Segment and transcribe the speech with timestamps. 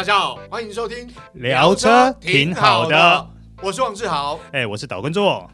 [0.00, 3.28] 大家好，欢迎收听聊车挺好的，
[3.62, 5.50] 我是王志豪，哎，我是岛根座。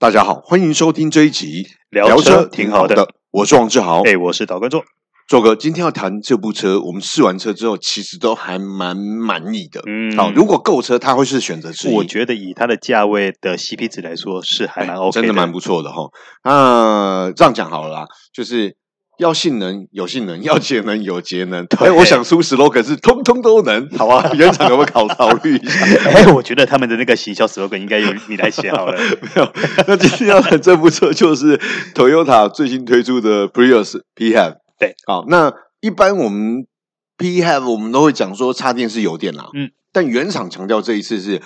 [0.00, 4.82] 大家好，欢迎收听这一集聊车挺好的，我是王志豪，哎，我是岛根座。
[5.28, 9.80] 做哥，今天要谈这部车，我们试完车之后，其实都还蛮满意的。
[9.86, 11.94] 嗯，好，如果购车，它会是选择之一。
[11.94, 16.08] 我觉得以它的价位的 CP 值来说，是还蛮 OK 的，真的蛮不错的哈。
[16.42, 18.74] 那这样讲好了啦，就是
[19.18, 21.66] 要性能有性能， 要节能有节能。
[21.78, 24.30] 哎，我想出 slogan 是通通都能， 好吧？
[24.34, 25.84] 原厂有没有考考虑一下？
[26.10, 28.96] 哎，我觉得他们的那个行销 slogan 应该由你来写好了。
[29.20, 29.52] 没有，
[29.86, 31.58] 那今天要谈这部车就是
[31.94, 34.54] Toyota 最新推出的 Prius PHEV。
[34.78, 36.64] 对，好，那一般我们
[37.18, 41.42] PHEV 我们都会讲说插电式油电啦，嗯，但原厂强调这一次是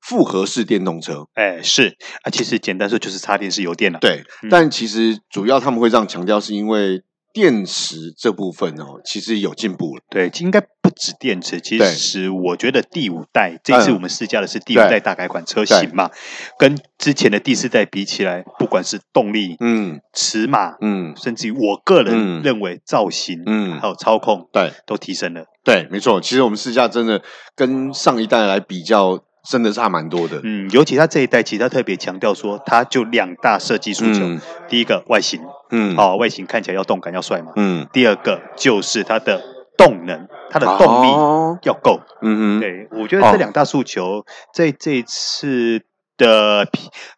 [0.00, 7.02] 复合式电动车，哎，是啊，其实简单说就是插电式油电了，对，嗯、但其实主要他们会这样强调，是因为。
[7.32, 10.02] 电池这部分哦，其实有进步了。
[10.10, 11.60] 对，应该不止电池。
[11.60, 16.10] 其实我觉得第五代，这次我们试驾的是第五代大改款车型嘛，
[16.58, 25.44] 跟之前的第四代比起来，不管是动力、嗯，尺码，嗯，甚至于我个人认为造型，嗯，还有操控，对，都提升了。
[25.62, 26.20] 对，没错。
[26.20, 27.22] 其实我们试驾真的
[27.54, 29.22] 跟上一代来比较。
[29.48, 39.42] 真的差蛮多的，嗯，尤其他这一代，其实他特别强调说，他就两大设计诉求，嗯、第一个外形，嗯，哦，外形看起来要动感要帅嘛，嗯，第二个就是它的
[39.76, 44.24] 动能，它的动力要够，哦、嗯哼，对，我觉得这两大诉求、哦、
[44.54, 45.82] 在这一次。
[46.20, 46.66] 的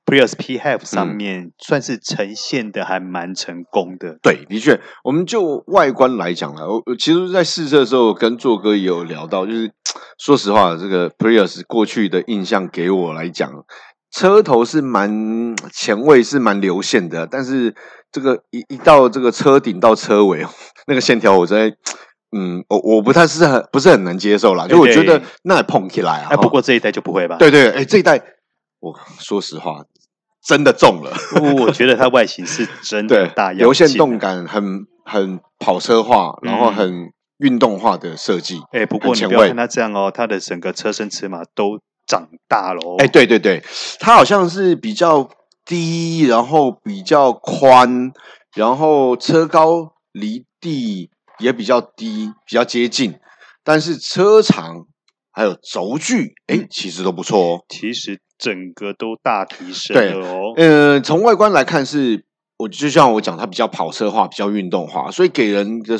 [0.06, 4.16] Prius PHEV 上面算是呈现的还蛮成功的。
[4.22, 9.72] 对，的确，我们就外观来讲了，我其实，在试车的时候跟做哥也有聊到，就是
[10.18, 13.50] 说实话，这个 Prius 过去的印象给我来讲，
[14.10, 17.74] 车头是蛮前卫，是蛮流线的，但是
[18.10, 20.46] 这个一一到这个车顶到车尾，
[20.86, 21.72] 那个线条我在，
[22.36, 27.36] 嗯，我我不太是很不是很能接受啦，就我觉得那碰起来啊，哎，不过这一代就不会吧？
[27.38, 28.22] 对对，哎，这一代。
[28.80, 29.84] 我说实话，
[30.44, 31.12] 真的中了。
[31.56, 37.12] 我觉得它外形是真的 大，流线动感很很跑车化，然后很
[37.42, 38.58] 运动化的设计。
[38.72, 42.96] 哎、欸，不过你不要看它这样哦，它的整个车身尺码都长大了哦。
[42.98, 43.62] 哎、欸，对对对，
[44.00, 45.28] 它好像是比较
[45.64, 48.12] 低，然后比较宽，
[48.54, 53.14] 然后车高离地也比较低，比较接近，
[53.62, 54.86] 但是车长
[55.30, 57.64] 还有轴距，哎、欸，其实都不错哦。
[57.68, 58.20] 其实。
[58.38, 60.52] 整个都大提升了哦。
[60.56, 62.24] 呃，从外观来看是，
[62.56, 65.96] 我就像我讲，它比较跑车化，比较运动化，所以给人的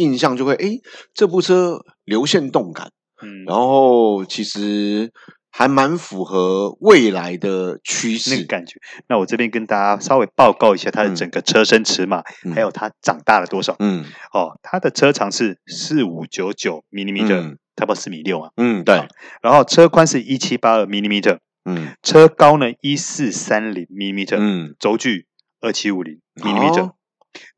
[0.00, 0.80] 印象就会，哎，
[1.12, 2.90] 这部车流线动感，
[3.22, 5.12] 嗯，然后其实
[5.50, 8.80] 还蛮符合未来的趋势那个感觉。
[9.08, 13.76] 那我这边跟大家稍微报告一下它的整个车身尺码，嗯、还有它长大了多少。
[13.78, 18.50] 嗯，哦，它的车长是四五九九 millimeter，差不多四米六啊。
[18.56, 19.06] 嗯，对。
[19.42, 21.38] 然后车宽是一七八二 millimeter。
[21.66, 25.26] 嗯，车高呢一四三零 millimeter，嗯，轴距
[25.60, 26.92] 二七五零 millimeter，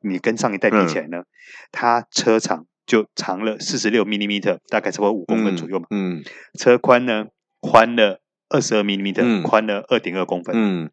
[0.01, 1.25] 你跟上一代比起来呢，嗯、
[1.71, 6.23] 它车长就长了四十六 millimeter，大概差不多五公分左右嘛，嗯，嗯
[6.59, 7.25] 车宽呢
[7.59, 10.91] 宽了二十二 millimeter，宽了二点二公分，嗯，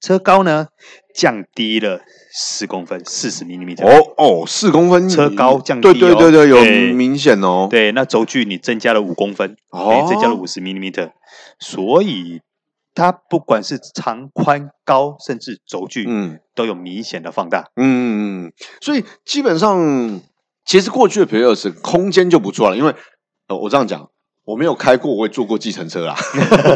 [0.00, 0.68] 车高呢
[1.14, 2.00] 降低了
[2.32, 11.12] 四公分，四十 millimeter，哦哦，四公分，车高降低、哦，对对对对，有明显哦，对，那轴距你增加了五公分，哦，增加了五十 millimeter。
[11.58, 12.40] 所以
[13.00, 18.52] 它不管是长宽高，甚至轴距，嗯，都有明显的放大，嗯，
[18.82, 20.20] 所以基本上，
[20.66, 22.94] 其实过去的 Prius 空间就不错了，因为
[23.48, 24.10] 呃，我这样讲，
[24.44, 26.14] 我没有开过，我也坐过计程车啦，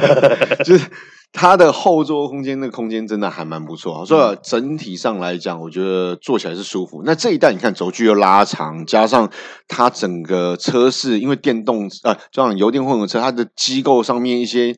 [0.65, 0.91] 就是
[1.33, 7.03] 它的后座空间，那个空间真的还蛮不错，所以整体上来讲，我觉得坐起来是舒服。
[7.05, 9.31] 那这一代你看轴距又拉长，加上
[9.69, 14.75] 它整个车是，因为电动呃，这样油电混合车，它的机构上面一些。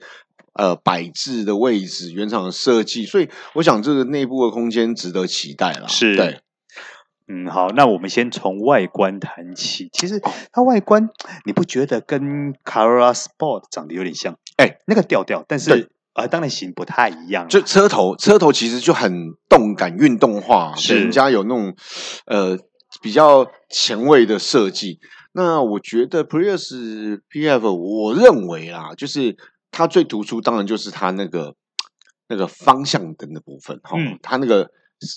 [0.56, 5.86] 呃，摆置的位置，原厂的设计，所以我想这个内部的空间值得期待了。
[5.86, 6.40] 是，对，
[7.28, 9.90] 嗯，好，那我们先从外观谈起。
[9.92, 10.18] 其实
[10.52, 11.10] 它外观，
[11.44, 14.38] 你不觉得跟 Corolla Sport 长得有点像？
[14.56, 17.46] 哎、欸，那个调调，但是呃，当然型不太一样。
[17.48, 21.76] 就车头，车头其实就很动感、运动化，是人家有那种
[22.24, 22.58] 呃
[23.02, 25.00] 比较前卫的设计。
[25.32, 29.36] 那我觉得 Prius PHEV，我认为啦，就是。
[29.76, 31.54] 它最突出，当然就是它那个
[32.30, 33.98] 那个方向灯的部分哈。
[33.98, 34.70] 嗯，它那个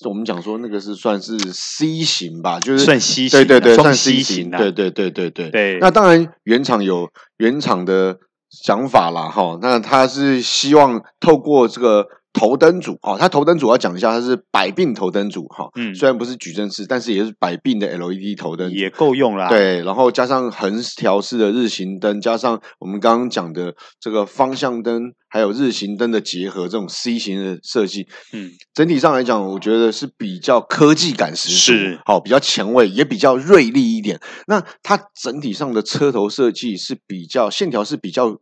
[0.05, 5.77] 我们讲说那个是算是 C 型吧，就是算 C 型，对对对，算 C 型，对对对对对对。
[5.79, 8.19] 那当然原厂有原厂的
[8.49, 9.57] 想法啦哈。
[9.61, 19.49] 那它是希望透过这个头灯组哦，它头灯组要讲一下，它是百病头灯组哈，嗯，虽然不是矩阵式，但是也是百病的 LED 头灯，也够用啦。
[19.49, 34.19] 对，然后加上横条式的日行灯，加上我们刚刚讲的这个方向灯，还有日行灯的结合，这种 C 型的设计，嗯，整体上来讲，我觉得是比较科技感十足，是好，比较前卫，也比较锐利一点。
[34.47, 38.37] 那它整体上的车头设计是比较线条是比较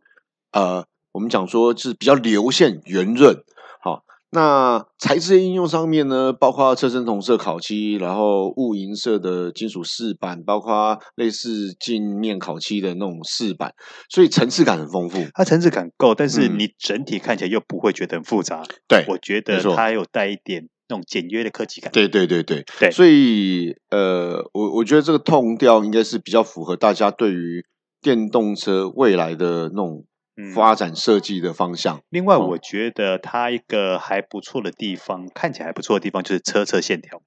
[0.52, 3.42] 呃，我们讲说是比较流线圆润。
[4.30, 13.72] 那材质的应用上面呢，包括车身同色烤漆，然后雾银色的金属饰板，包括类似镜面烤漆的那种饰板，
[14.10, 15.24] 所以层次感很丰富。
[15.32, 18.62] 它层次感够，但是你整体看起来又不会觉得很复杂。
[18.86, 21.90] 对、嗯，我觉得它有带一点那种简约的科技感。
[21.90, 27.64] 对对对对对，所以呃，我我觉得这个 tone 调应该是比较符合大家对于
[28.02, 30.04] 电动车未来的那种。
[30.54, 32.00] 发展设计的方向。
[32.08, 37.18] 另外，我觉得它一个还不错的地方，哦、看起来还不错的地方就是车侧线条。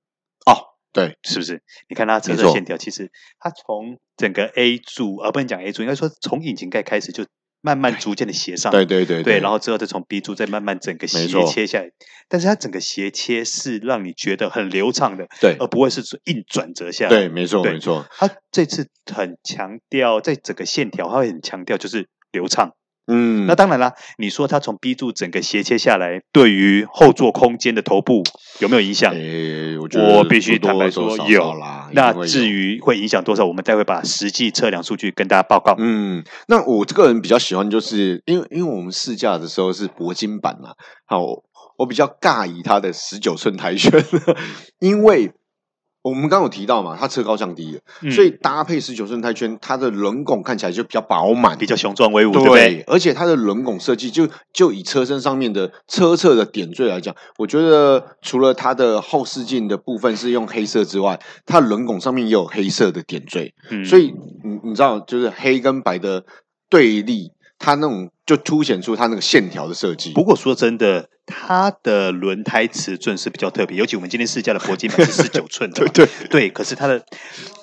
[0.45, 1.61] 哦，对，是不是？
[1.89, 7.25] 你看它车侧线条，其实它从整个 A 柱，而、呃、不能讲 A 柱，应该说从引擎盖开始就
[7.61, 8.71] 慢慢逐渐的斜上。
[8.71, 11.91] 对对对对，对，然后之后再从 B 柱再慢慢整个斜切下来。
[12.27, 17.09] 但是它整个斜切是让你觉得很流畅的，对，而不会是硬转折下来。
[17.09, 18.07] 对，没错没错。
[18.09, 22.73] 它这次很强调在整个线条，它会很强调就是流畅。
[23.07, 23.93] 嗯，那当然啦。
[24.17, 28.23] 你说它从 B 柱整个斜切下来，对于后座空间的头部
[28.59, 29.13] 有没有影响？
[29.13, 31.89] 欸、我觉得我必须坦白说有啦。
[31.93, 35.75] 那至于会影响多少，我们待会把实际测量数据跟大家报告。
[35.77, 40.69] 嗯，那我这个人比较喜欢，就是因为因为我们试驾的时候是铂金版嘛，
[41.05, 41.21] 好，
[41.77, 43.91] 我比较尬以它的十九寸台圈，
[44.79, 45.31] 因为。
[46.03, 52.83] 我们刚刚有提到嘛，它车高降低了，嗯、所以搭配十九寸胎圈，它的轮拱看起来就比较饱满，比较雄壮威武，对，对不对？
[52.87, 64.13] 而且它的轮拱设计，就就以车身上面的车侧的点缀来讲，我觉得除了它的后视镜的部分是用黑色之外，它轮拱上面也有黑色的点缀，嗯、所以
[64.43, 66.23] 你你知道，就是黑跟白的
[66.69, 67.31] 对立。
[67.61, 70.11] 它那种就凸显出它那个线条的设计。
[70.13, 76.49] 不过说真的，它的轮胎尺寸是比较特别，尤其我们今天试驾的铂金版 是十九寸的，对 对对。
[76.49, 77.01] 可是它的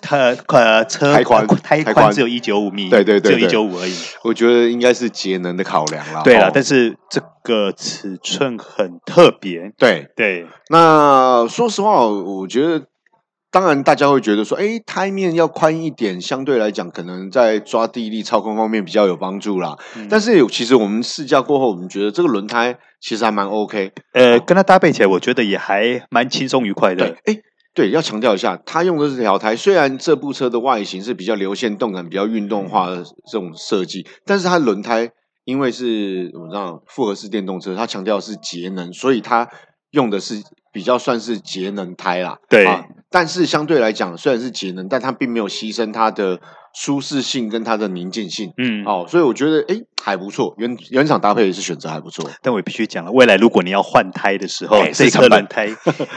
[0.01, 0.17] 它
[0.47, 3.95] 呃车胎宽胎宽只有一九五米，对对对，只有一九五而已。
[4.23, 6.23] 我觉得应该是节能的考量啦。
[6.23, 9.73] 对啦，但是这个尺寸很特别。
[9.77, 12.87] 对对，那说实话，我觉得。
[13.51, 19.75] 当然，大家会觉得说，哎，胎面要宽一点，相对来讲，可能在抓地力、操控方面比较有帮助啦。
[19.97, 23.91] 嗯、但是，其实我们试驾过后，我们觉得这个轮胎其实还蛮 OK。
[24.13, 27.09] 呃，跟它搭配起来，我觉得也还蛮轻松愉快的。
[27.25, 27.41] 对，哎，
[27.73, 33.03] 对，要强调一下，它用的是这条胎，虽然这部车的外形是比较流线动感、比较运动化的
[33.33, 35.11] 这种设计，但是它轮胎
[35.47, 39.49] 因为是我们知道复合式电动车，它强调的是节能，所以它
[39.93, 40.43] 用的是。
[40.73, 46.39] 比较算是节能胎啦，对、啊，但是相对来讲，虽然是节能，但它并没有牺牲它的
[46.75, 52.29] 舒适性跟它的宁静性，嗯，哦，所以我觉得哎还不错，原原厂搭配也是选择还不错。
[52.43, 55.69] 但我必须讲了，未来如果你要换胎的时候，欸、这颗轮胎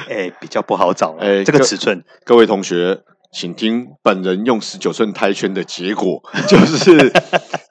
[0.10, 3.00] 哎比较不好找了，哎、欸，这个尺寸，各位同学，
[3.32, 7.12] 请听本人用十九寸胎圈的结果，就是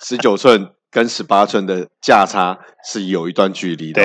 [0.00, 0.70] 十九寸。
[0.90, 4.02] 跟十八寸的价差是有一段距离的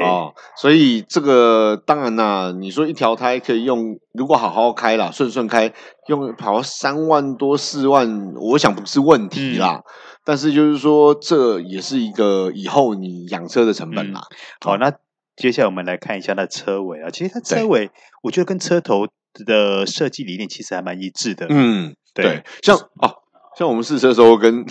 [0.00, 5.72] 哦，哦，所以这个当然啦，你说一条胎可以用，如果好好开啦，顺顺开，
[6.06, 9.82] 用跑三万多四万，我想不是问题啦。
[9.84, 9.84] 嗯、
[10.24, 14.20] 但是就是说，这也是一个以后你养车的成本啦。
[14.20, 14.92] 嗯、好，那
[15.36, 17.90] 接下来我们来看一下它车尾啊，其实它车尾
[18.22, 19.08] 我觉得跟车头
[19.44, 21.46] 的设计理念其实还蛮一致的。
[21.48, 23.16] 嗯，对，对像哦，
[23.58, 24.64] 像我们试车的时候跟。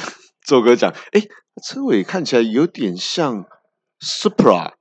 [0.45, 1.27] 周哥讲，哎、欸，
[1.63, 3.45] 车尾看起来有点像
[4.01, 4.71] Supra，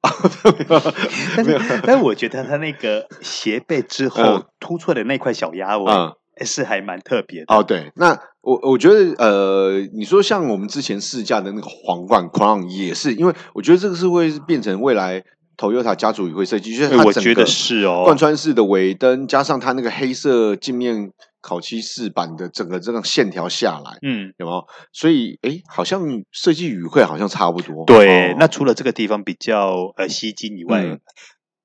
[1.36, 6.14] 但是但我觉得它那个斜背之后突出的那块小鸭尾，嗯，
[6.46, 7.54] 是还蛮特别的。
[7.54, 15.22] 哦，对，那我我觉得，呃，你说像我们之前试驾的那个皇冠 Crown 也是，因为我觉得这个是会变成未来
[15.58, 21.12] Toyota 家族也会设计，就是它整个是哦，贯穿式的尾灯加上它那个黑色镜面。
[21.40, 24.64] 烤漆饰板的整个这种线条下来，嗯，有没有？
[24.92, 27.84] 所以，哎，好像设计语汇好像差不多。
[27.86, 31.00] 对，哦、那除了这个地方比较呃吸睛以外，嗯、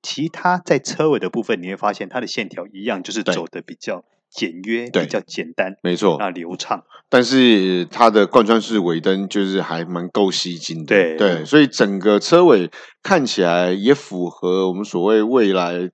[0.02, 6.82] 其他在车尾的部分，你会发现它的线条一样，就是走的比较简约，对比较简单，没错，那流畅。
[7.08, 12.70] 但是它的贯穿式尾灯就是还蛮够吸睛的，对对，所以整个车尾
[13.02, 15.90] 看起来也符合我们所谓未来。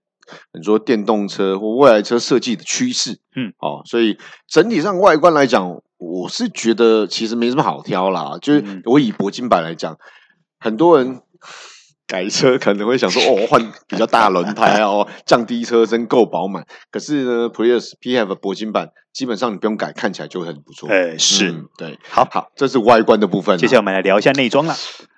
[0.53, 8.39] 你说电动车或未来车设计的趋势，嗯，哦，所以整体上外观来讲，我是觉得其实没什么好挑啦。
[8.41, 9.99] 就是我以铂金版来讲，
[10.59, 11.21] 很多人
[12.07, 16.67] 改车可能会想说，哦，换比较大轮胎哦，降低车身够饱满。
[16.91, 20.89] 可是呢，Prius PHEV 铂金版基本上你不用改，看起来就很不错。
[20.89, 23.57] 呃，是、嗯，对，好好，这是外观的部分。
[23.57, 24.75] 接下来我们来聊一下内装啦。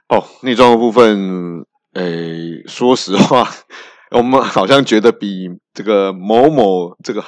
[0.09, 3.49] 哦，内装的部分，诶，说实话，
[4.15, 7.25] 我们好像觉得比这个某某这个。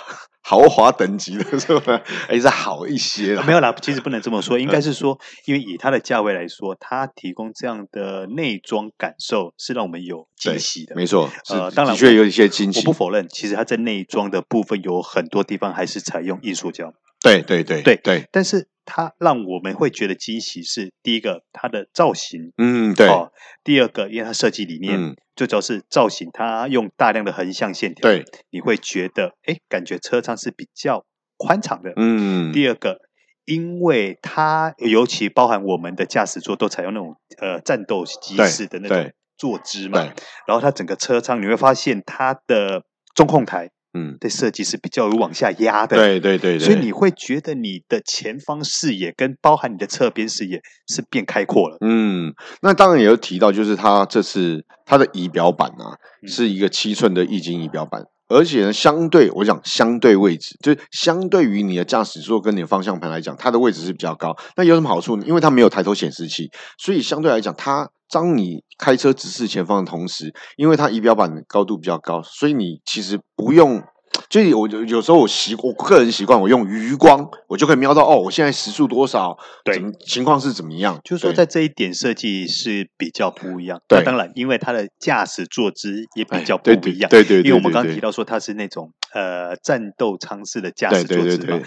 [0.48, 2.00] 豪华等级的是吧？
[2.28, 3.42] 还是好一些了。
[3.42, 10.94] 没有啦，其实不能这么说， 应该是说，因为以它的价位来说，它提供这样的内装感受是让我们有惊喜的。
[10.94, 12.78] 没错，呃，当然的确有一些惊喜。
[12.78, 16.94] 我不否认，其实它在内装的部分有很多地方还是采用艺术胶。
[17.20, 23.06] 对对对对对，但是它让我们会觉得惊喜是第一个，它的造型，嗯，对。
[23.08, 23.30] 哦，
[23.62, 24.98] 第二个，因为它设计理念。
[24.98, 31.04] 嗯最主要是造型，它用大量的横向线条，对，你会觉得，哎，感觉车舱是比较
[31.36, 31.92] 宽敞的。
[31.96, 32.54] 嗯。
[32.54, 33.00] 第二个，
[33.44, 40.00] 因为它尤其包含我们的驾驶座都采用那种呃战斗机式的那种坐姿嘛，
[40.46, 43.68] 然后它整个车舱你会发现它的中控台。
[43.96, 51.78] 嗯，的设计是比较有往下压的，对对对，所以你会觉得你的前方视野跟包含你的侧边视野是变开阔了。
[51.80, 64.36] 嗯，那当然也有提到，就是它这次它的仪表板啊，是一个七寸的液晶仪表板，而且呢，相对我讲相对位置，就是相对于你的驾驶座跟你的方向盘来讲，它的位置是比较高。
[64.56, 65.24] 那有什么好处呢？
[65.26, 73.82] 因为它没有抬头显示器，所以相对来讲，它当你开车直视前方的同时，因为它仪表板高度比较高，所以你其实不用。
[74.28, 79.36] 就我有有时候我习我个人习惯我用余光，我就可以瞄到哦，我现在时速多少？
[79.64, 81.00] 对，情况是怎么样？
[81.04, 83.80] 就是说在这一点设计是比较不一样。
[83.88, 87.08] 对，当然，因为它的驾驶坐姿也比较不一样。
[87.08, 91.60] 对对，因为我们刚刚提到说它是那种呃战斗舱式的驾驶坐姿嘛，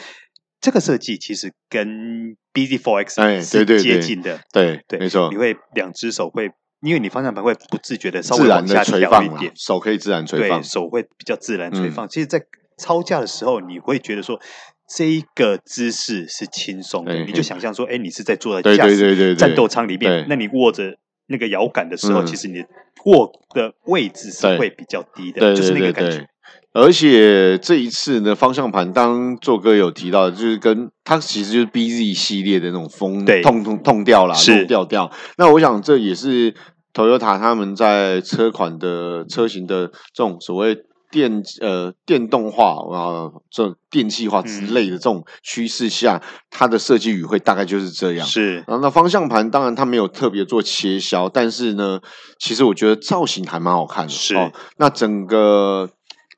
[0.60, 4.39] 这个设计其实跟 BZ4X 是接近的。
[4.51, 6.51] 对对，没错，你会两只手会。
[6.81, 12.05] 因为你方向盘会不自觉的稍微往下垂放一点，手可以自然垂放，对，手会比较自然垂放。
[12.05, 12.41] 嗯、其实，在
[12.77, 14.39] 操架的时候，你会觉得说
[14.88, 22.63] 这一个姿势是轻松的，你就想象说，哎，你是在坐在驾驶战斗舱里面，那你握着那个摇杆的时候，嗯、其实你
[23.05, 26.25] 握的位置是会比较低的，就是那个感觉。
[26.72, 35.12] 而且这一次呢，方向盘，当做哥有提到，就是跟它其实就是 BZ 系列的那种风痛痛痛调啦，是调调。
[35.38, 36.53] 那我想这也是
[36.94, 40.77] Toyota 他们在车款的车型的这种所谓
[41.10, 48.27] 电呃电动化啊，这电气化之类的这种趋势下，嗯、它的设计语汇大概就是这样。
[48.27, 52.00] 是，然后那方向盘当然它没有特别做切削，但是呢，
[52.38, 54.13] 其实我觉得造型还蛮好看的。
[54.13, 55.89] 是，哦、那整个。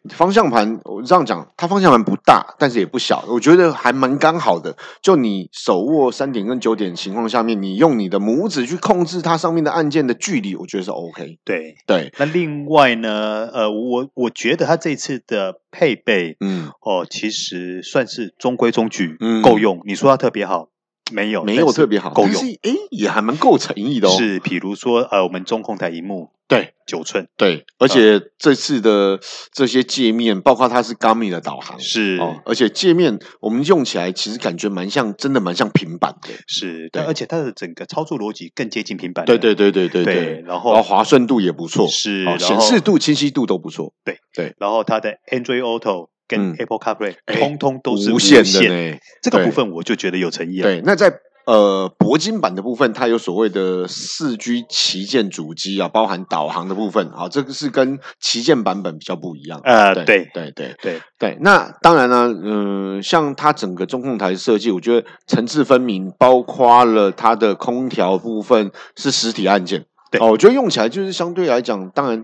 [0.10, 4.76] 方向盘，我这样讲，它方向盘不大，但是也不小，我觉得还蛮刚好的。
[5.02, 11.38] 就你手握三点跟九点情况下面，你用你的拇指去控制它上面的按键的距离，我觉得是 OK。
[11.46, 12.12] 对对。
[12.18, 19.82] 那另外呢，呃，我我觉得它这次的配备，嗯，哦，其实算是中规中矩，嗯，够用。
[19.86, 20.70] 你说它特别好？
[21.12, 22.42] 没有，没有特别好，够用。
[22.64, 24.16] 哎，也还蛮够诚意的哦。
[24.18, 26.32] 是，比如说，呃，我们中控台萤幕。
[26.48, 29.18] 对，九寸，对，而且这次的
[29.54, 32.18] 这些界面，包括它是 Garmin 的导航，是。
[32.18, 51.14] 哦，而且界面我们用起来其实感觉蛮像，真的蛮像平板的，是，对，而且它的整个操作逻辑更接近平板，对对对对对对，然后滑顺度也不错，是，显示度、清晰度都不错，对对，然后它的 Android Auto 跟 Apple CarPlay 通通都是无线的，这个部分我就觉得有诚意了，对，那在。
[51.48, 59.60] 呃，铂金版的部分，它有所谓的四 G 旗舰主机啊，包含导航的部分啊，这个是跟旗舰版本比较不一样。
[59.64, 61.38] 呃，对对对对对对。
[61.42, 69.84] 那当然呢，嗯、呃，像它整个中控台设计，我觉得层次分明，包括了它的空调部分是实体按键。
[70.12, 72.24] 对，哦，我觉得用起来就是相对来讲，当然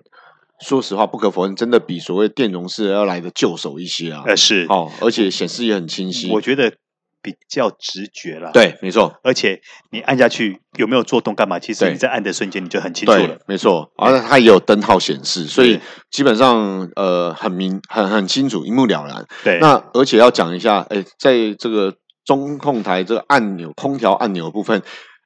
[0.66, 4.24] 说实话，不可否认，真的比所谓电容式要来的就手一些啊。
[4.26, 6.32] 呃，是哦，而且显示也很清晰。
[6.32, 6.74] 我觉得。
[7.20, 9.60] 比较直觉了，对，没错，而且
[9.92, 11.60] 你按下去有没有做动干嘛？
[11.60, 13.92] 其实你在按的瞬间你就很清楚了，没错。
[13.98, 15.78] 而且它也有灯号显示，所以
[16.10, 19.26] 基本上呃很明很很清楚，一目了然。
[19.44, 24.82] 对，那而且要讲一下，哎，在这个中控台这个按钮、空调按钮的部分，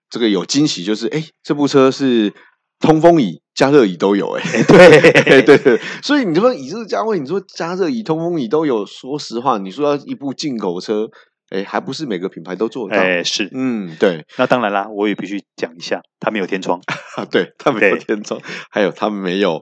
[0.10, 2.34] 这个有惊喜，就是哎，这部车是
[2.82, 5.80] 通风椅、加热椅都有，哎，对 对对。
[6.02, 11.10] 所以你说以这个价位，你说加热椅、通风椅都有，说实话，你说要一部进口车。
[11.54, 13.04] 哎，还不是每个品牌都做得到。
[13.04, 14.26] 哎，是，嗯，对。
[14.38, 16.80] 那当然啦，我也必须讲一下，它没有天窗。
[17.18, 19.62] 啊， 对，它没有天窗，还有它没有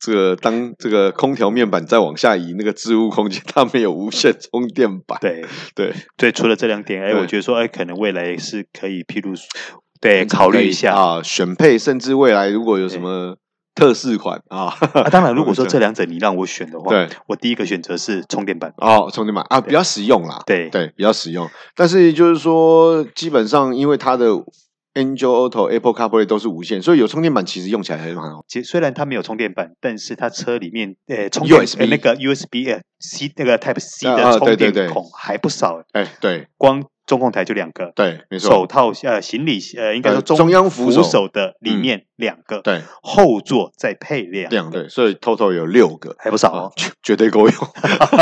[0.00, 5.18] 这个当这个空调面板再往下移那个置物空间，它没有无线充电板。
[5.20, 6.32] 对，对，对。
[6.32, 9.34] 除了这两点，哎，我觉得说，哎，可能未来是可以，譬如，
[10.00, 13.36] 对，考虑一下啊，选配，甚至未来如果有什么。
[13.74, 14.74] 特试款啊。
[14.92, 20.42] 啊，当然，如果说这两者你让我选的话，对，我第一个选择是充电板哦，充电板啊，比较实用啦。
[20.44, 21.48] 对对，比较实用。
[21.76, 24.30] 但是就是说，基本上因为它的
[24.94, 28.44] Android Auto、Apple CarPlay 都是无线，所以有充电板其实用起来还是蛮好。
[28.48, 35.82] 其实虽然它没有充电板，但是它车里面呃充电 USB 呃那个 USB 呃 C 那个 Type C 的充电孔还不少。
[35.92, 36.84] 哎，对，光。
[37.08, 38.50] 中控台就两个，对，没错。
[38.50, 47.54] 手套呃，行李呃，应该说中中央扶手的里面两个，对，后座再配两两对，所以 total 有六个，还不少哦，绝对够用。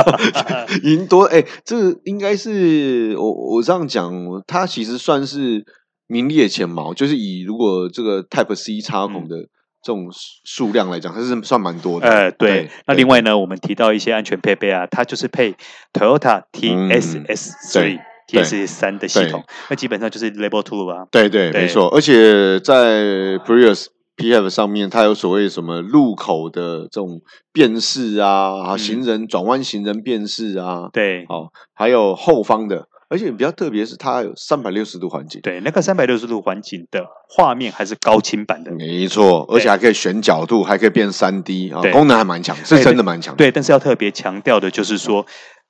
[0.85, 4.15] 赢多哎，这应该是我我这样讲，
[4.47, 5.65] 它其实算是
[6.07, 9.37] 名列前茅，就是以如果这个 Type C 插孔的
[9.83, 10.09] 这种
[10.45, 12.09] 数量来讲，它是算蛮多的。
[12.09, 12.71] 呃，对。
[12.87, 15.55] 那另外呢，我们提到一些安全配备啊，它就是配
[15.93, 18.01] Toyota TSS 3。
[18.27, 21.07] TSS 三的系统，那基本上就是 Level Two 啊。
[21.13, 21.87] 对对，没错。
[21.95, 23.87] 而且在 Prius
[24.17, 27.21] PHEV 上面，它有所谓什么路口的这种
[27.53, 30.89] 辨识啊，行人转弯行人辨识啊。
[30.93, 35.41] 对，哦，还有后方的，而且比较特别是它有三百六十度环境。
[35.43, 38.73] 对，那个三百六十度环境的画面还是高清版的。
[38.73, 43.35] 没错，而且还可以选角度，还可以变三 D 啊，功能还蛮强，是真的蛮强。
[43.37, 45.27] 对，但是要特别强调的就是说，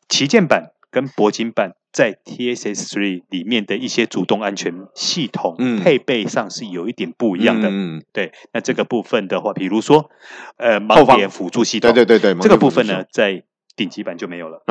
[0.09, 1.73] 旗舰版跟铂金版。
[1.93, 7.71] 在 TSS3 里面的一些主动安全系统、嗯、配备上是有一点不一样的。
[7.71, 8.33] 嗯，对。
[8.53, 10.11] 那这个部分的话，比如说，
[10.59, 13.45] 呃，盲点辅助系统，对对对对，这个部分呢，在。
[13.77, 14.63] 顶级版就没有了，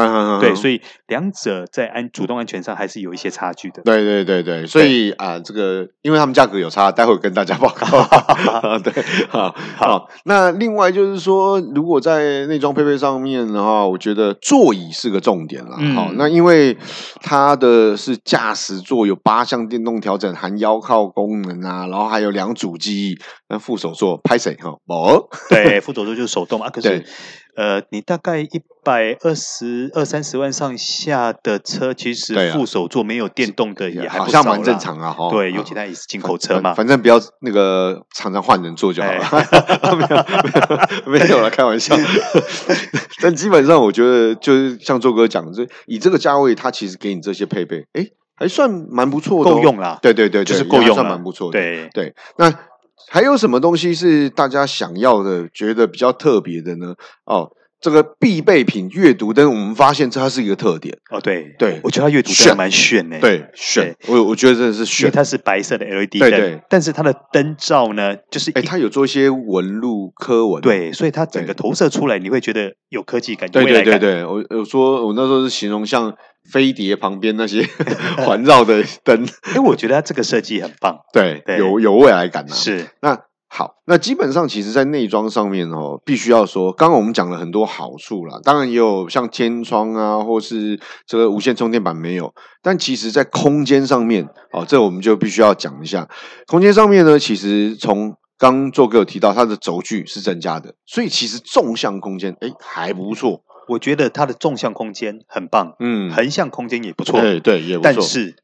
[0.41, 3.83] 对，所以两者在安主动安全上还是有一些差距的。
[3.83, 7.85] 对对对对，所以啊，这个因为他们价格有差，待会跟大家报告。
[8.83, 8.91] 对，
[9.29, 10.09] 好，好。
[10.25, 15.77] 那另外就是说，如果在内装配备上面的话，我觉得座椅是个重点了。
[15.93, 16.75] 好，那因为
[17.21, 23.19] 它的是驾驶座有八项电动调整，含腰靠功能啊，然后还有两组记忆。
[23.47, 24.71] 那副手座拍谁哈？
[24.88, 27.05] 哦，对，副手座就是手动啊，可是。
[27.55, 35.12] 呃，你大概一百二十二三十万上下的车，其实副手座没有电动的也还不少，好像蛮正常啊。
[35.12, 36.75] 哈，对，尤其它也是进口车嘛。
[36.75, 39.20] 反正不要那个常常换人坐就好了。
[41.07, 41.98] 没有了，开玩笑。
[43.24, 49.98] 但基本上我觉得，就是像周哥讲的，就以这个价位，它其实给你这些配备，哎，还算蛮不错的，够用啦。
[50.00, 51.59] 对对对，就是够用，算蛮不错的。
[51.59, 52.53] 对对，那。
[53.07, 56.96] 还有什么东西是大家想要的，觉得比较特别的呢？
[57.25, 60.98] 哦，这个必备品阅读灯，我们发现它是一个特点。
[61.11, 63.20] 哦，对对，我觉得它阅读灯蛮炫的。
[63.20, 63.96] 对，炫。
[64.07, 65.05] 我我觉得真的是炫。
[65.05, 66.61] 因为它是白色的 LED 灯，对对。
[66.70, 70.61] 但是它的灯罩呢，就是哎，它有做一些纹路刻纹。
[70.61, 73.50] 对，所以它整个投射出来，你会觉得有科技感。
[73.51, 76.16] 对对对对，我我说我那时候是形容像。
[76.46, 77.68] 飞碟旁边那些
[78.24, 82.53] 环绕的灯，哎，我觉得它这个设计很棒，对，有有未来感啊。
[82.53, 96.10] 是，那好，那基本上其实，在内装上面哦，必须要说，刚刚我们讲了很多好处啦，当然也有像天窗啊，或是这个无线充电板没有，但其实在空间上面，哦，这我们就必须要讲一下。
[96.48, 103.44] 空间上面呢，其实从刚做哥有提到，它的轴距是增加的，所以其实纵向空间，哎，还不错。
[103.68, 107.92] 我觉得它的纵向空间很棒，嗯，横向空间也不错，对对，也不错。
[107.92, 108.36] 但是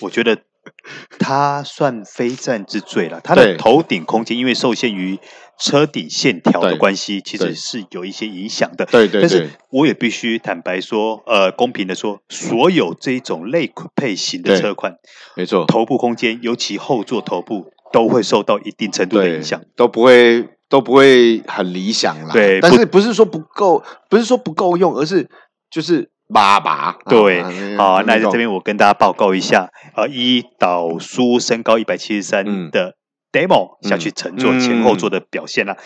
[0.00, 0.38] 我觉得
[1.18, 3.20] 它算非战之罪了。
[3.22, 5.18] 它的头顶空间因为受限于
[5.58, 8.86] 车顶线条的关系，其实是有一些影响的。
[8.86, 9.20] 对对。
[9.20, 14.96] 但是我也必须坦白说，呃，公平的说，所有这一种类配型的车款，
[15.34, 20.48] 没错，头部空间，尤其后座头部，都会受到一定程度的影响，都不会。
[20.68, 25.30] 都不会很理想啦，对，但是不是说不够，不是说不够用，而是
[25.70, 26.96] 就是爸爸。
[27.08, 27.42] 对，
[27.76, 32.96] 好，那在这边我跟大家报告一下，呃，以导叔身高一百七十三的
[33.32, 35.76] demo 下去乘坐前后座的表现啦。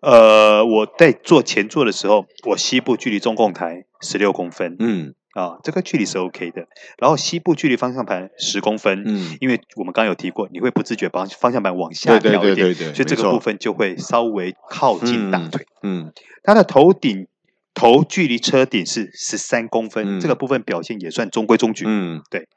[0.00, 5.14] 呃，我在坐前座的时候，我膝部距离中控台十六公分，嗯。
[5.34, 6.66] 啊，这个距离是 OK 的。
[6.98, 15.64] 然后膝部距离方向盘十公分，嗯，因为我们刚刚有提过，你会不自觉把方向盘往下调一点，对对对对对，所以这个部分就会稍微靠近大腿。
[15.82, 17.28] 嗯，嗯，它的头顶
[17.78, 21.84] 头距离车顶是十三公分，嗯，这个部分表现也算中规中矩。
[21.86, 22.48] 嗯，对。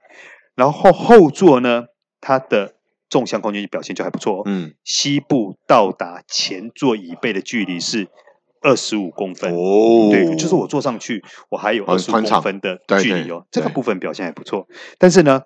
[0.56, 1.86] 然后后座呢，
[2.20, 2.74] 它的
[3.10, 4.42] 纵向空间表现就还不错。
[4.46, 8.10] 嗯，膝部到达前座椅背的距离是。
[8.64, 14.68] 二十五公分哦，对，就是我坐上去，我还有二十五公分的距离哦，这个部分表现还不错。
[15.00, 15.42] 但是呢，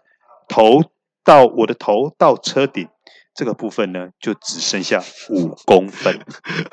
[0.50, 0.82] 头
[1.24, 2.90] 到我的头到车顶
[3.36, 6.20] 这个部分呢，就只剩下五公分。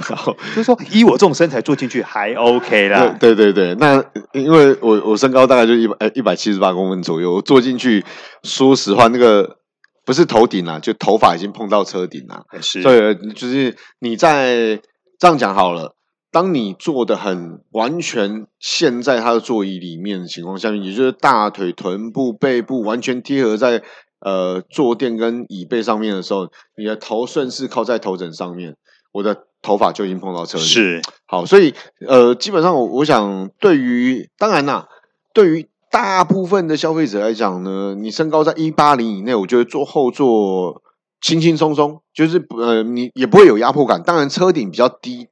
[0.08, 3.16] 然后，就是说，以我这种身材坐进去还 OK 啦。
[3.20, 8.04] 对对对，那因为我我身高大概就一百呃一百七十八公分左右，我坐进去，
[8.42, 9.58] 说实话，那个
[10.04, 12.44] 不是头顶啊，就头发已经碰到车顶了。
[12.60, 14.80] 是，对，就是你在。
[15.18, 15.94] 这样讲好了。
[16.32, 23.84] 当你坐的很完全陷在他的座椅里面的情况下面，也就是大腿、臀部、背部完全贴合在
[24.24, 28.76] 呃坐垫跟椅背上面的时候，你的头顺势靠在头枕上面，
[29.12, 30.66] 我的头发就已经碰到车顶。
[30.66, 31.74] 是好，所以
[32.06, 34.88] 呃，基本上我我想，对于当然啦，
[35.34, 40.82] 对于大部分的消费者来讲呢，你身高在一八零以内，我觉得坐后座
[41.20, 44.02] 轻轻松松，就是呃，你也不会有压迫感。
[44.02, 45.28] 当然，车顶比较低。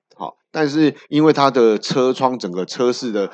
[0.52, 3.30] 但是因为它的车窗整个车室的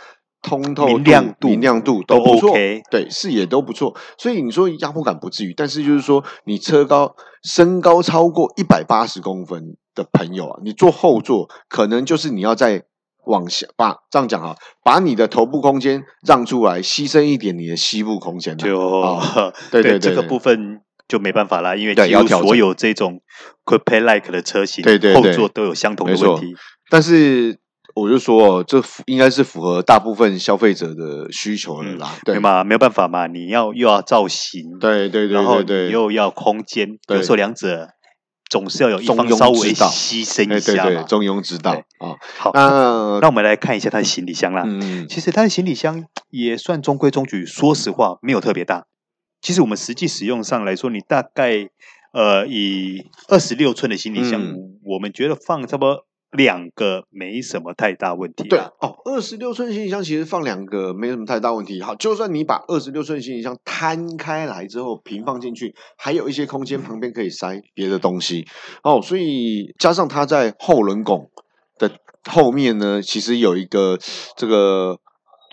[0.47, 2.55] 通透明亮度明亮度都不错，
[2.91, 5.53] 对，视野都不错，所以你说压迫感不至于。
[5.53, 12.85] 但是就是说，你车高身高超过一百八十公分的朋友啊，你坐后座可能就是你要再
[13.25, 18.57] 往下把这样讲啊，把你的头部空间让出来，牺牲一点你的膝部空间。
[18.57, 20.81] 就、 哦、对对对，对，这个部分。
[21.09, 23.21] 就没办法啦，因为几乎所有这种
[23.65, 26.53] Coupe-like 的车型，对对对，后座都有相同的问题。
[26.91, 27.57] 但是
[27.97, 32.63] 我就说，这应该是符合大部分消费者的需求了啦，嗯、对嘛？
[32.63, 37.89] 没有办法嘛，你要又要造型，对对对，对，对，然后你又要空间，有时候两者
[38.51, 42.15] 总是要有一方稍微牺牲一下中庸之道啊。
[42.37, 44.65] 好，那那我们来看一下他的行李箱啦。
[44.67, 48.85] 嗯，其实他的行李箱也算中规中矩，说实话，没有特别大。
[49.41, 51.71] 其实我们实际使用上来说，你大概
[52.13, 54.55] 呃以二十六寸的行李箱，嗯，
[54.85, 56.05] 我们觉得放差不多
[56.37, 58.49] 两个没什么太大问题。
[58.49, 61.81] 对哦，二十六寸行李箱其实放两个没什么太大问题。
[61.83, 68.47] 好，就算你把二十六寸行李箱摊开来之后平放进去，还有一些空间旁边可以塞别的东西
[68.83, 69.01] 哦。
[69.03, 71.31] 所以加上它在后轮拱
[71.79, 71.91] 的
[72.25, 73.99] 后面呢，其实有一个
[74.37, 74.99] 这个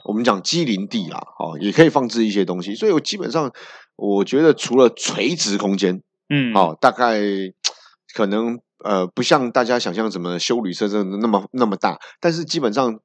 [0.05, 2.75] 我们讲机灵地啦，哦，也可以放置一些东西。
[2.75, 3.51] 所以我基本上。
[3.95, 7.21] 我觉得除了垂直空间，嗯，哦，大概
[8.15, 12.99] 可能呃，不像大家想象什么修旅车真的那么那么大，但是基本上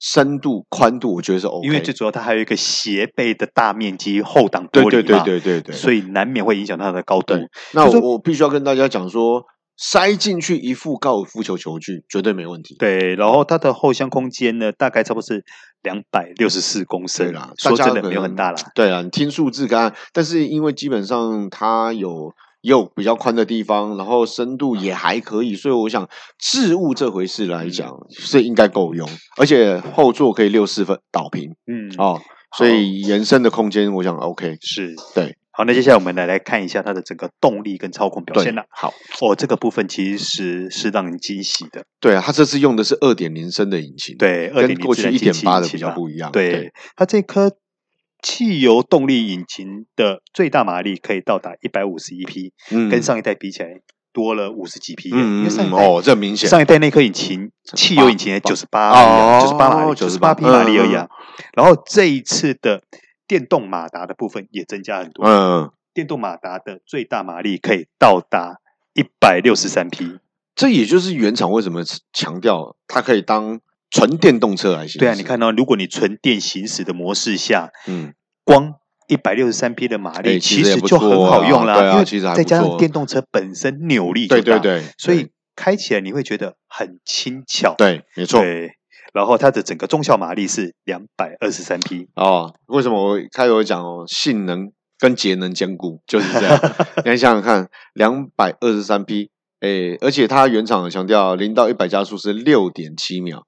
[0.00, 1.66] 深度宽度，我觉得是 OK。
[1.66, 7.34] 因为最主要它还有一个斜背的大面积后挡玻璃嘛，对对对对对对，所以难免会影响它的高度。
[7.72, 9.44] 那我，我必须要跟大家讲说。
[9.78, 12.74] 塞进去一副高尔夫球球具绝对没问题。
[12.78, 15.44] 对，然后它的后箱空间呢，大概差不多是
[15.82, 18.56] 两百六十四公升啦，说真的没有很大啦。
[18.74, 32.20] 对啊，你听数字看，但是因为基本上它有也有比较宽的地方，然后深度也还可以，所以我想置物这回事来讲是应该够用，而且后座可以六四分倒平，嗯哦，
[32.56, 35.36] 所以延伸的空间我想 OK 是对。
[35.58, 38.66] 好，那接下来我们来来看一下它的整个动力跟操控表现了。
[38.68, 38.92] 好，
[39.22, 41.82] 哦，这个部分其实是让人惊喜的。
[41.98, 46.30] 对啊，它这次用的是二点零升的引擎，对，跟过去一点八的比较不一样。
[46.30, 47.50] 对它这颗
[48.22, 53.80] 汽油动力引擎的最大马力可以到达一百五十一匹，嗯，跟上一代比起来
[54.12, 55.10] 多了五十几匹。
[55.12, 61.08] 嗯，因为上一代哦，这明显，上一代那颗引擎汽油引擎九十八，九十八马力，九十八匹马力而已啊。
[61.54, 62.82] 然后这一次的
[63.26, 65.24] 电动马达的部分也增加很多。
[65.26, 65.70] 嗯。
[65.94, 68.60] 电动马达的最大马力可以到达
[68.92, 70.18] 一百六十三匹，
[70.54, 73.58] 这也就是原厂为什么强调它可以当
[73.90, 74.98] 纯电动车来行驶。
[74.98, 78.74] 对啊，你看到，如果你纯电行驶的模式下，嗯，光
[79.08, 87.74] 一百六十三匹的马力，其实就很好用了，因为其实再加上电动车本身扭力就大，对对对，所以开起来你会觉得很轻巧。
[87.78, 88.40] 对，没错。
[88.40, 88.70] 对，
[89.12, 92.08] 然后它的整个中效马力是两百二十三匹。
[92.14, 94.72] 哦，为什么我开头讲哦，性能？
[94.98, 96.58] 跟节能兼顾就是这样，
[97.04, 99.28] 你想想看，两百二十三匹，
[99.60, 103.42] 诶，而且它原厂强调零到一百加速是六点七秒，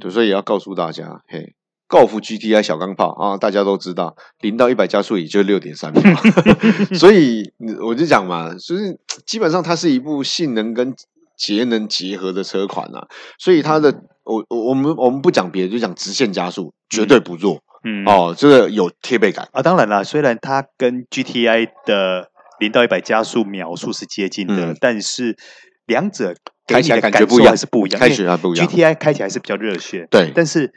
[0.00, 1.54] 对，所以也要告诉大家，嘿，
[1.86, 6.02] 高尔夫 GTI 小钢炮啊，大家都知道，零到一百加速也就六点三秒，
[6.98, 10.94] 所以我就讲嘛，就是基本上它是一部性能跟
[11.36, 13.06] 节能结合的车款啊，
[13.38, 17.60] 所以它的，我我们我们不讲别的，就讲直线加速绝对不弱。
[17.88, 19.62] 嗯哦，这个有贴背感啊！
[19.62, 25.36] 当然了，虽然它跟 GTI 的零到一百加速秒数是接近的，嗯、但是
[25.84, 26.34] 两者
[26.66, 28.00] 开起来感觉不一样，还是不一样。
[28.00, 30.32] 开起来不一样，GTI 开起来是比较热血，对。
[30.34, 30.72] 但是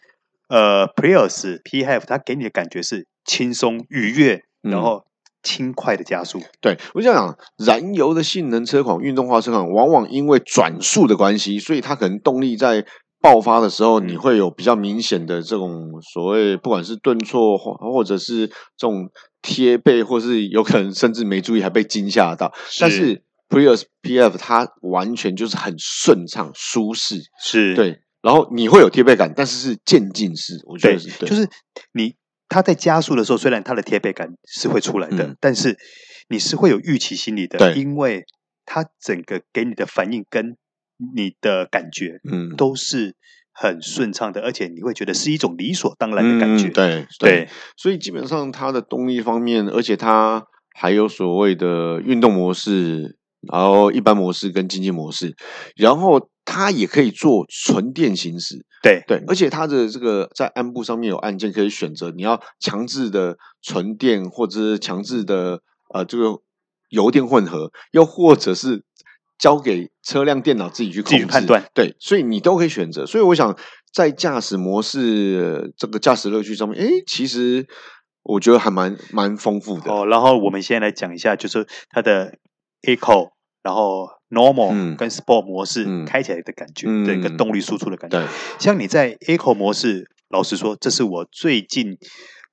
[0.47, 5.04] 呃，Prius PHEV 它给你的感觉是轻松愉悦，然后
[5.43, 6.39] 轻快的加速。
[6.39, 12.86] 嗯、对我想讲，燃油的性能车款、运动化车款，往往因为转速的关系，所以它可能动力在。
[13.21, 19.10] 爆发的时候，你会有比较明显的这种所谓，不管是顿挫或或者是这种
[19.41, 22.54] 贴背，或是有可能甚至没注意还被惊吓到。
[22.69, 28.00] 是但是 Prius PHEV 它完全就是很顺畅、舒适，是对。
[28.22, 31.50] 然后你会有贴背感，但是是渐进式，我觉得是就是
[31.94, 32.16] 你
[32.48, 35.78] 它在加速的时候，虽然它的贴背感是会出来的，嗯、但是
[36.30, 38.24] 你是会有预期心理的，对，因为
[38.66, 40.56] 它整个给你的反应跟。
[41.16, 43.16] 你的感觉，嗯，都是
[43.54, 46.68] 很顺畅的，而且你会觉得是一种理所当然的感觉。
[46.72, 55.36] 对，对，所以基本上它的动力方面，而且它还有所谓的运动模式，然后一般模式跟经济模式，
[55.75, 58.65] 然后它也可以做纯电行驶。
[58.82, 65.62] 对对，而且它的这个在暗部上面有按键可以选择，你要强制的纯电，或者是强制的
[65.93, 66.39] 呃这个
[66.89, 68.84] 油电混合，又或者是
[69.38, 71.63] 交给车辆电脑自己去控制判断。
[71.73, 73.06] 对，所以你都可以选择。
[73.06, 73.58] 所以我想
[73.91, 77.67] 在驾驶模式这个驾驶乐趣上面，诶，其实
[78.23, 79.91] 我觉得还蛮蛮丰富的。
[79.91, 82.38] 哦，然后我们先来讲一下，就是它的
[82.82, 83.30] Eco，
[83.63, 84.08] 然后。
[84.32, 88.20] Normal 跟 Sport 模式开起来的感觉，嗯、的一个动力输出的感觉。
[88.20, 88.28] 对，
[88.60, 91.98] 像你在 Eco 模式，老实说，这是我最近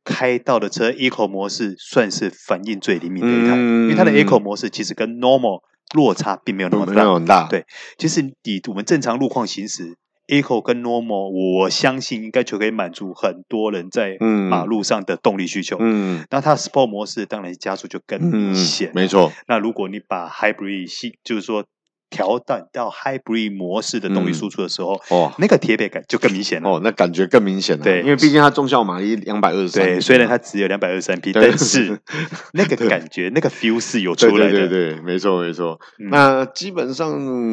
[0.03, 5.61] 开到的车，Eco 模式算是反应最灵敏的一台，嗯、因为它的 Eco 模式其实跟 Normal
[5.95, 6.93] 落差并没有那么大。
[6.95, 7.47] 没有很大。
[7.47, 7.67] 对，
[7.99, 8.33] 其实你
[8.69, 9.99] 我们正常路况行驶。
[10.27, 15.77] Eco 跟 Normal，我相信应该就可以满足很多人在马路上的动力需求。
[15.81, 18.91] 嗯，那它 Sport 模式当然加速就更明显。
[18.91, 19.33] 嗯，没错。
[19.47, 21.65] 那如果你把 Hybrid 系，就是说。
[22.09, 26.71] 调到到 Hybrid 模式的动力输出的时候，嗯、哦，那个贴背感就更明显了。
[26.71, 27.83] 哦，那感觉更明显了。
[27.83, 29.85] 对，因为毕竟它中效马力两百二十三。
[29.85, 31.99] 对，虽然它只有两百二十三匹，但是
[32.55, 34.69] 那个感觉，那个 feel 是有出来的。
[34.69, 35.79] 对对没错没错。
[35.99, 37.11] 嗯、那基本上，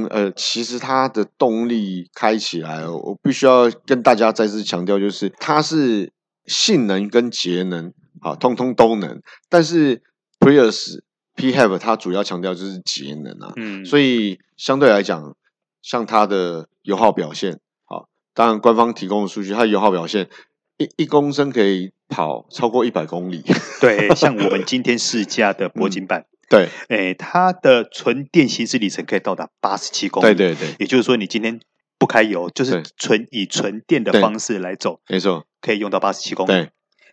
[0.09, 6.11] 呃，其实它的动力开起来，我必须要跟大家再次强调，就是它是
[6.45, 9.21] 性能跟节能啊，通通都能。
[9.49, 10.01] 但是
[10.39, 10.99] Prius
[11.35, 15.35] PHEV 它主要强调就是节能啊，嗯，所以相对来讲，
[15.81, 20.29] 像它的油耗表现，好，当然官方提供的数据，它油耗表现
[20.77, 23.43] 一一公升可以跑超过一百公里，
[23.81, 31.59] 对，像我们今天试驾的铂金 版，嗯、对，诶，它的纯电行驶里程可以到达八十七公里，对对对，也就是说你今天
[31.97, 36.69] 不开油，就是纯以纯电的方式来走，没错，可以用到八十七公里，对，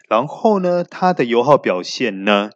[0.09, 2.51] 然后呢，它的油耗表现呢？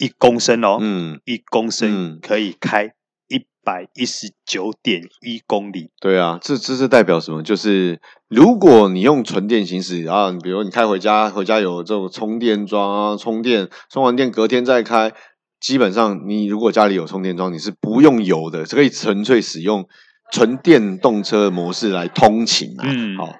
[0.00, 2.86] 一公升哦，嗯，一公升可以开
[3.28, 5.90] 一百一十九点一公里。
[6.00, 7.42] 对啊，这这是代表什么？
[7.42, 15.12] 就是如果你用纯电行驶，然后你比如你开回家，回家有这种充电桩啊，充电，充完电隔天再开，
[15.60, 19.86] 基本上你如果家里有充电桩，你是不用油的，是可以纯粹使用
[20.32, 22.84] 纯电动车模式来通勤啊。
[22.88, 23.34] 嗯，好，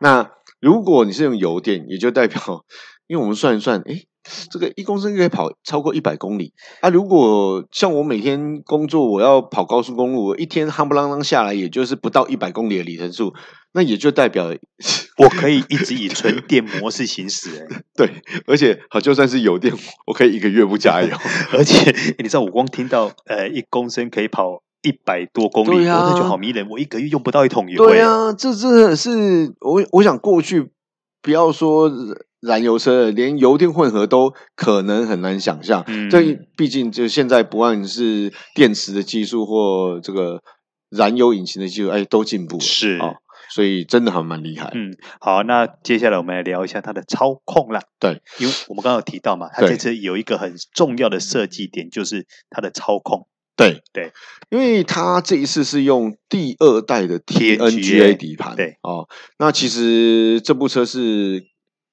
[0.00, 2.64] 那如果你是用油电，也就代表，
[3.06, 4.06] 因为我们算一算，诶
[4.50, 6.88] 这个一公升可以跑超过一百公里啊！
[6.88, 13.34] 如果像我每天工作，我要跑高速公路，一天夯不啷啷下来，也就是不到一百公里的里程数，
[13.72, 14.52] 那也就代表
[15.18, 17.66] 我可以一直以纯电模式行驶。
[17.70, 18.10] 哎，对，
[18.46, 19.72] 而且好，就算是油电，
[20.06, 21.08] 我可以一个月不加油。
[21.52, 26.68] 而且你知道，我光听到呃一公升可以跑一百多公里，那就好迷人。
[26.68, 27.86] 我一个月用不到一桶油。
[27.86, 30.70] 对啊，这真的是我我想过去
[31.26, 31.90] 不要说。
[32.40, 40.40] 燃油车连油电混合都可能很难想象，嗯，这毕竟就现在不管是电池的技术或这个
[40.90, 43.16] 燃油引擎的技术，哎，都进步了，是哦，
[43.50, 44.70] 所以真的还蛮厉害。
[44.74, 47.80] 嗯，好，那接下来我们来聊一下它的操控啦。
[47.98, 53.26] 对，因为我们刚刚有提到嘛，它这次有一个很重要的设计点，就是它的操控。
[53.56, 54.12] 对对，
[54.50, 61.46] 因为它这一次是用第二代的 TNGA 底盘，对哦，那其实这部车是。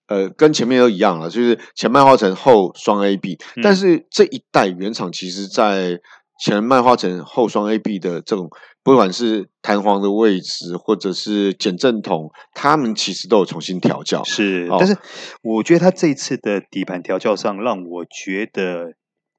[0.07, 5.97] 呃，跟前面都一样了，就是前麦花臣后双 AB，嗯，但是这一代原厂其实在
[6.43, 8.49] 前麦花臣后双 AB 的这种，
[8.83, 14.21] 不管是弹簧的位置或者是减震筒，他们其实都有重新调教。
[14.25, 14.97] 是，哦，但是
[15.41, 18.95] 我觉得它这一次的底盘调教上，让我觉得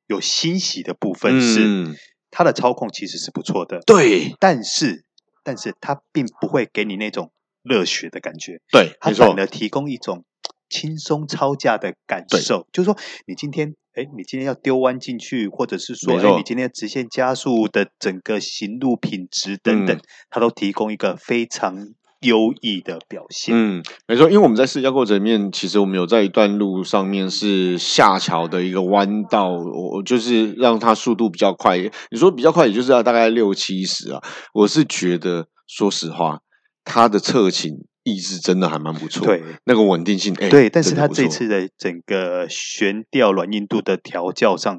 [0.06, 1.94] 有欣喜的部分是，嗯，
[2.34, 3.80] 它的操控其实是不错的。
[3.86, 5.04] 对，但是，
[5.42, 7.30] 但是它并不会给你那种
[7.62, 8.60] 热血的感觉。
[8.70, 10.24] 对，它反而提供一种。
[10.70, 21.76] 轻松超驾的感受，就是说，你今天，哎，你今天要丢弯进去，或者是说，哎，你今天直线加速的整个行路品质等等，嗯、它都提供一个非常
[22.24, 23.54] 优异的表现。
[23.56, 31.78] 嗯，没错，因为我们在试驾过程里面，其实我们有在一段路上面是下桥的一个弯道，我就是让它速度比较快。
[32.10, 34.20] 你说比较快，也就是要大概六七十啊。
[34.52, 36.40] 我是觉得，说实话，
[36.84, 37.72] 它的侧倾。
[38.06, 44.78] 意志真的还蛮不错，对那个稳定性，欸、对，但是它这次的整个悬吊软硬度的调教上，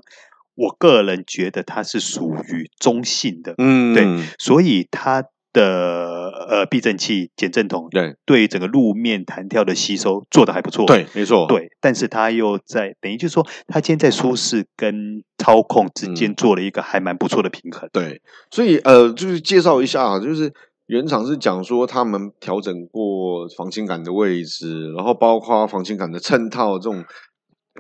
[0.53, 4.05] 我个人觉得它是属于中性的，嗯，对，
[4.37, 5.23] 所以它
[5.55, 20.51] 的呃避震器、减震筒，对，对整个路面弹跳的吸收做的还不错，对，没错，对，但是它又在等于就是说，它今天在舒适跟操控之间做了一个还蛮不错的平衡，嗯、对，所以呃，就是介绍一下啊，就是
[20.87, 26.97] 原厂是讲说他们调整过防倾杆的位置，然后包括防倾杆的衬套这种，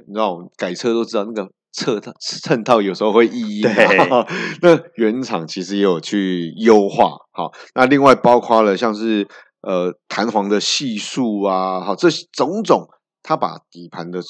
[0.07, 1.51] 你知道改车都知道那个。
[1.75, 3.67] 侧套衬套有时候会异音，
[4.63, 9.27] 那原厂其实也有去优化，好，那另外包括了像是
[9.61, 12.87] 呃弹簧的系数啊，好，这种种，
[13.21, 14.21] 它把底盘的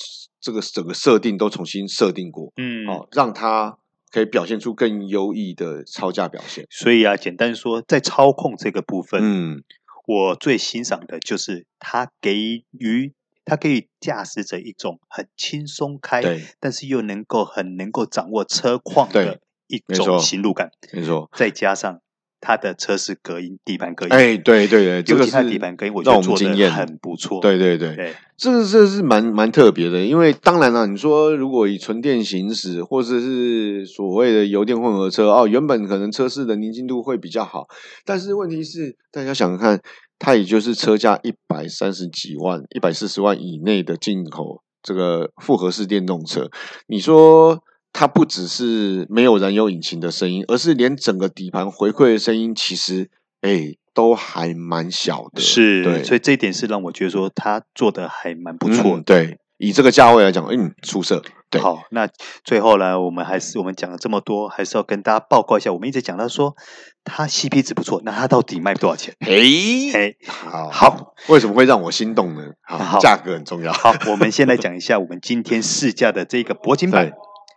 [0.41, 3.77] 这个整个设定都重新设定过，嗯，好，让它
[4.11, 6.65] 可以表现出更优异的超价表现。
[6.71, 9.63] 所以啊，简单说，在操控这个部分，嗯，
[10.07, 13.13] 我最欣赏的就是它给予。
[13.45, 16.21] 它可以驾驶着一种很轻松开，
[16.59, 20.71] 但是又能够很能够掌握车况的一种行路感。
[20.91, 22.01] 没错，再加上
[22.41, 27.39] 它的车是隔音、地板隔音，哎，对对对，尤其是底盘隔音，我觉得做的很不错。
[27.39, 30.03] 对对对，对这个这是蛮蛮特别的。
[30.03, 37.67] 因为当然了，你说如果以纯电行驶，或者是所谓的油电混合车，哦，原本可能车室的宁静度会比较好，
[38.03, 39.79] 但是问题是，大家想看。
[40.19, 46.49] 它也就是车价一百三十几万、一百四十万以内的进口这个复合式电动车，
[46.87, 53.09] 你说它不只是没有燃油引擎的声音，而是连整个底盘回馈的声音，其实
[53.41, 55.41] 哎都还蛮小的。
[55.41, 58.97] 是，对，所以这一点是让我觉得说它做的还蛮不错。
[58.97, 59.39] 嗯，对。
[59.57, 61.23] 以这个价位来讲，嗯，出色。
[61.49, 62.09] 对，好，那
[62.43, 65.71] 最后呢，我们还是我们讲了这么多，还是要跟大家报告一下。
[65.71, 66.55] 我们一直讲到说，
[67.03, 69.15] 它 CP 值不错，那它到底卖多少钱？
[69.19, 72.41] 诶诶，好，好，为什么会让我心动呢？
[72.63, 73.71] 好，价格很重要。
[73.71, 77.13] 好，我们先来讲一下我们今天试驾的这个铂金 版，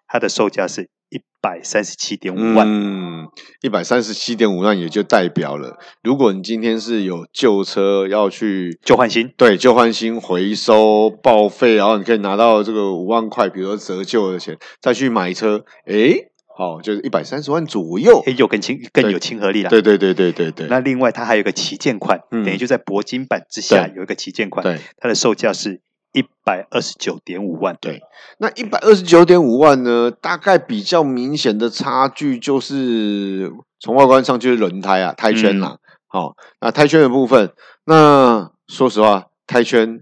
[0.06, 0.90] 它的售价是。
[1.10, 3.28] 一百三十七点五万，嗯，
[3.62, 19.70] 一百三十七点五万也就代表了，如果你今天是有旧车要去旧换新，对，旧换新回收报废，然后你可以拿到这个五万块，比如说折旧的钱，再去买车，诶，好，就是一百三十万左右，又更亲更有亲和力了。
[19.70, 20.66] 对对对对对对。
[20.66, 25.80] 那另外它还有一个旗舰款，嗯、等于就在铂金版之下有一个旗舰款，对，它的售价是。
[26.18, 28.00] 一百二十九点五万，对，
[28.38, 30.10] 那一百二十九点五万呢？
[30.10, 35.76] 大概比较明显的差距就是从外观上就是轮胎啊，胎圈啦。
[36.08, 37.52] 好、嗯哦，那胎圈的部分，
[37.84, 40.00] 那说实话，胎圈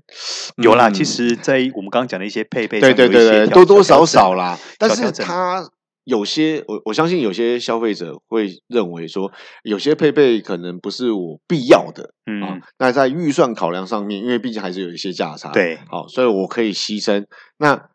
[0.56, 0.88] 有啦。
[0.88, 5.68] 嗯、其实，在我们刚刚讲的一些配备，对对对对，多多少少啦，但是它。
[6.06, 9.32] 有些我我相信有些消费者会认为说，
[9.64, 17.24] 有些配备可能不是我必要的，嗯、啊，那在预算考量上面，因为毕竟还是有一些价差，对，好，所以我可以牺牲。
[17.58, 17.88] 那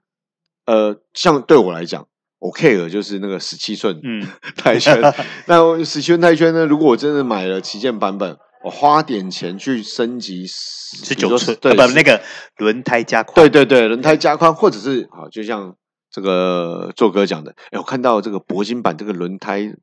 [0.66, 2.06] 呃，像对我来讲，
[2.40, 5.02] 我 care 就是那个十七寸嗯 胎圈，
[5.48, 12.22] 那十七寸胎圈呢，如果我真的买了旗舰版本，我花点钱去升级十九寸，对，不那个
[12.58, 15.78] 轮胎加宽，对对对，轮胎加宽，或者是好，就像。
[16.12, 19.74] 这个做哥讲的，哎，我看到这个铂金版这个轮胎，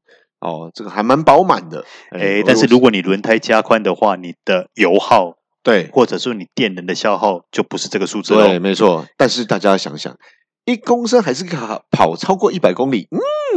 [0.40, 8.46] 哦，这个还蛮饱满的，哎，但是如果你轮胎加宽的话，你的油耗，对，或者说你电能的消耗就不是这个数字了。
[8.46, 9.06] 对，没错。
[9.16, 10.14] 但是大家想想，
[10.66, 13.08] 一公升还是可跑超过一百公里，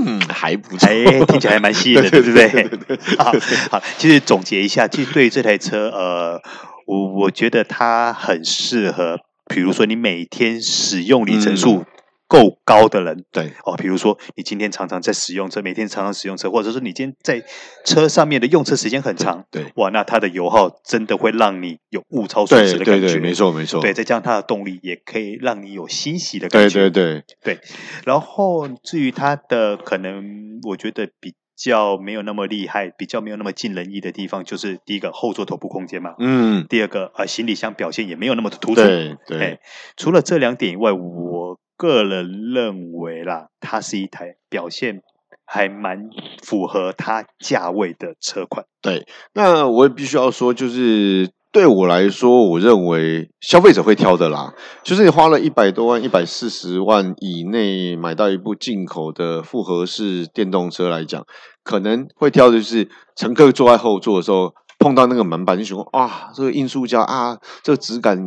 [0.06, 2.98] 嗯，还不错，哎，听起来还蛮吸引的， 对不对？
[3.18, 3.34] 好，
[3.70, 6.42] 好，其实总结一下，其实对于这台车，呃，
[6.88, 9.20] 我我觉得它很适合，
[9.54, 11.84] 比如说你每天使用里程数。
[12.32, 13.52] 够高的人，对。
[13.66, 17.44] 哦，比如说你今天常常在使用车，每天常常使用车，或者说你今天在
[17.84, 19.74] 车上面的用车时间很长，对，对。
[19.76, 27.24] 哇，那它的油耗真的会让你有物超所值的感觉，对对对，没错没错，对，再加上它的动力也可以让你有欣喜的感觉，对对。
[27.44, 27.56] 对。
[27.56, 27.60] 对。
[28.06, 39.60] 然后至于它的可能，我觉得比较没有那么厉害，比较没有那么尽人意的地方，就是第一个后座头部空间嘛，嗯，第二个呃行李箱表现也没有那么的突出，对对、欸。
[39.98, 41.60] 除了这两点以外，我。
[41.82, 45.02] 个人认为啦，它是一台表现
[45.46, 45.98] 还蛮
[46.44, 48.68] 符合它价位的车款。
[48.84, 54.54] 对，那我也必须要说，就是对我来说，我认为消费者会挑的啦。
[54.84, 61.26] 就是你花了一百多万、一百四十万以内买到一部进口的复合式电动车来讲，
[61.64, 68.20] 可能会挑的就是乘客坐在后座的时候碰到那个门板，就说啊，这个硬塑胶啊，这个质感。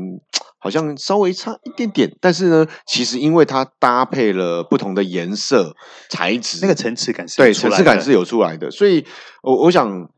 [0.65, 5.77] 好像稍微差一点点，但是呢，其实因为它搭配了不同的颜色
[6.09, 8.71] 材质，那个层次感是对层次感是有出来的。
[8.71, 9.05] 所以，
[9.43, 10.09] 我我想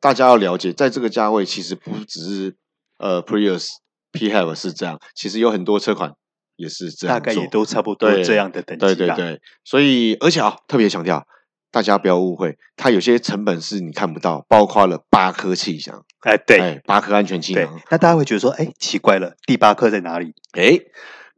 [0.00, 2.56] 大家要了解，在这个价位，其实不只是
[2.98, 3.68] 呃，Prius
[4.12, 6.12] PHEV 是这样，其实有很多车款
[6.56, 8.84] 也是这样，大概也都差不多这样的等级。
[8.84, 11.24] 对对对，所以而且啊，特别强调，
[11.72, 16.04] 大家不要误会，它有些成本是你看不到，包括了八颗气囊。
[16.20, 17.80] 哎，对，八颗安全气囊。
[17.90, 20.34] 那大家会觉得说，哎，奇怪了，第八颗在哪里？
[20.52, 20.78] 哎，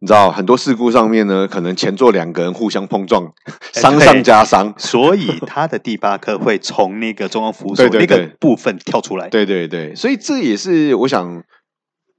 [0.01, 3.32] 你知道很多事故上面呢，可能前座两个人互相碰撞，
[3.72, 9.28] 伤上加伤，所以它的第八颗会从那个中央扶手那个部分跳出来。
[9.28, 11.43] 对对对，所以这也是我想。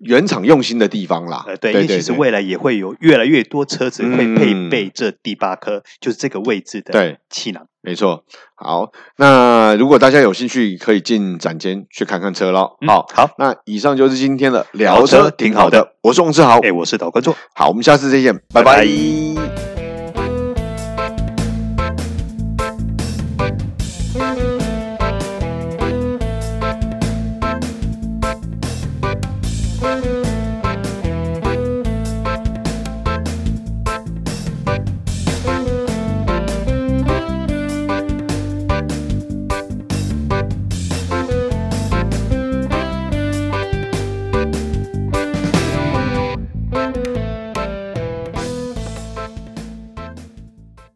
[0.05, 7.67] 原厂用心的地方啦，呃，对，因为其实未来也会有越来越多车子会配备这第八颗，就是这个位置的气囊。
[7.81, 8.23] 没错。
[8.55, 12.77] 好，那如果大家有兴趣，可以进展间去看看车喽。
[12.87, 15.95] 好，好，那以上就是今天的聊车，挺好的。
[16.01, 17.35] 我是王志豪，哎，我是导观众。
[17.53, 19.64] 好，我们下次再见，拜拜。